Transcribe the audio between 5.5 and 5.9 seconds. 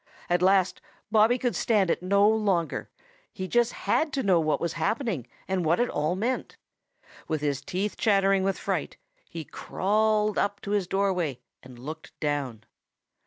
what it